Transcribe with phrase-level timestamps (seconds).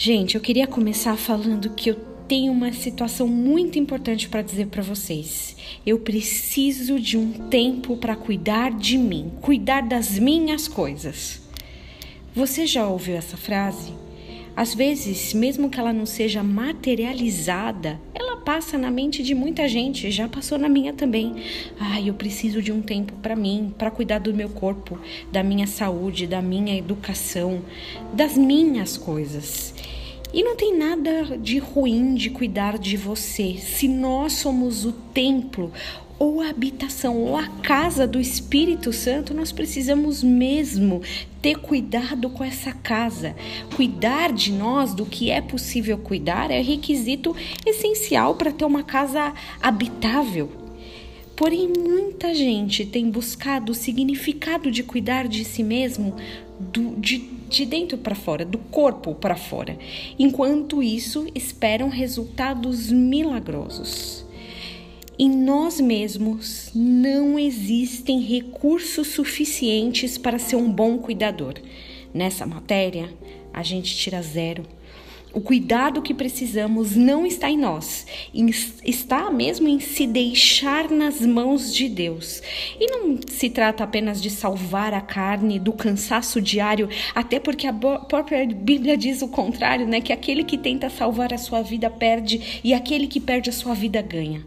[0.00, 1.96] Gente, eu queria começar falando que eu
[2.28, 5.56] tenho uma situação muito importante para dizer para vocês.
[5.84, 11.42] Eu preciso de um tempo para cuidar de mim, cuidar das minhas coisas.
[12.32, 13.92] Você já ouviu essa frase?
[14.54, 20.10] Às vezes, mesmo que ela não seja materializada, ela passa na mente de muita gente,
[20.10, 21.34] já passou na minha também.
[21.78, 24.98] Ai, eu preciso de um tempo para mim, para cuidar do meu corpo,
[25.30, 27.62] da minha saúde, da minha educação,
[28.12, 29.74] das minhas coisas.
[30.32, 33.56] E não tem nada de ruim de cuidar de você.
[33.58, 35.72] Se nós somos o templo,
[36.18, 41.00] ou a habitação, ou a casa do Espírito Santo, nós precisamos mesmo
[41.40, 43.36] ter cuidado com essa casa.
[43.74, 49.32] Cuidar de nós, do que é possível cuidar, é requisito essencial para ter uma casa
[49.62, 50.50] habitável.
[51.36, 56.16] Porém, muita gente tem buscado o significado de cuidar de si mesmo
[56.58, 59.78] do, de, de dentro para fora, do corpo para fora.
[60.18, 64.24] Enquanto isso, esperam resultados milagrosos.
[65.18, 71.54] Em nós mesmos não existem recursos suficientes para ser um bom cuidador.
[72.14, 73.12] Nessa matéria,
[73.52, 74.62] a gente tira zero
[75.32, 78.06] o cuidado que precisamos não está em nós,
[78.84, 82.42] está mesmo em se deixar nas mãos de Deus.
[82.80, 87.72] E não se trata apenas de salvar a carne do cansaço diário, até porque a
[87.72, 90.00] própria Bíblia diz o contrário, né?
[90.00, 93.74] Que aquele que tenta salvar a sua vida perde e aquele que perde a sua
[93.74, 94.46] vida ganha.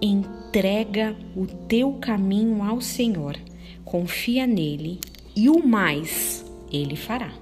[0.00, 3.36] Entrega o teu caminho ao Senhor,
[3.84, 5.00] confia nele
[5.34, 7.32] e o mais ele fará.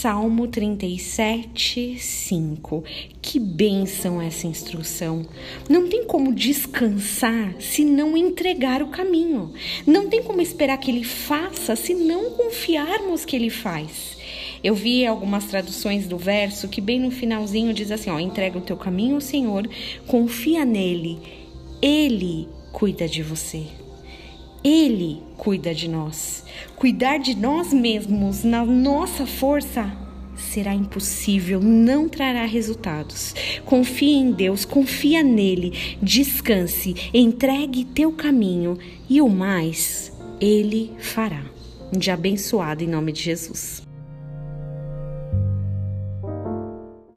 [0.00, 2.84] Salmo 37, 5.
[3.22, 5.24] Que bênção essa instrução!
[5.70, 9.54] Não tem como descansar se não entregar o caminho.
[9.86, 14.18] Não tem como esperar que ele faça se não confiarmos que ele faz.
[14.62, 18.62] Eu vi algumas traduções do verso que bem no finalzinho diz assim, ó, entrega o
[18.62, 19.66] teu caminho ao Senhor,
[20.06, 21.18] confia nele,
[21.80, 23.85] ele cuida de você.
[24.64, 26.44] Ele cuida de nós.
[26.76, 29.90] Cuidar de nós mesmos na nossa força
[30.36, 33.34] será impossível, não trará resultados.
[33.64, 35.72] Confie em Deus, confia nele,
[36.02, 38.78] descanse, entregue teu caminho
[39.08, 41.44] e o mais ele fará.
[41.92, 43.82] Um dia abençoado em nome de Jesus.